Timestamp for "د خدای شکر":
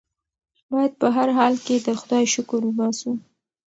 1.85-2.61